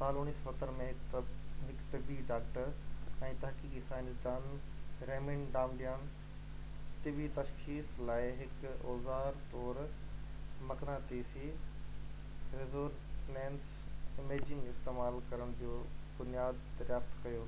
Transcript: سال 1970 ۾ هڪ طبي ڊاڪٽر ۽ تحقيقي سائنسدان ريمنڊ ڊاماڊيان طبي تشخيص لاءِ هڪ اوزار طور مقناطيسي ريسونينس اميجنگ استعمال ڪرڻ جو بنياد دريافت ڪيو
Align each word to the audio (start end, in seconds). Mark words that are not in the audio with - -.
سال 0.00 0.16
1970 0.18 0.90
۾ 0.90 0.90
هڪ 1.62 1.80
طبي 1.92 2.16
ڊاڪٽر 2.26 2.68
۽ 3.28 3.30
تحقيقي 3.44 3.80
سائنسدان 3.86 4.44
ريمنڊ 5.10 5.48
ڊاماڊيان 5.56 6.04
طبي 7.06 7.26
تشخيص 7.38 7.90
لاءِ 8.10 8.28
هڪ 8.42 8.70
اوزار 8.92 9.40
طور 9.54 9.80
مقناطيسي 10.70 11.50
ريسونينس 12.60 14.20
اميجنگ 14.26 14.70
استعمال 14.74 15.18
ڪرڻ 15.32 15.56
جو 15.64 15.76
بنياد 16.20 16.62
دريافت 16.82 17.20
ڪيو 17.26 17.44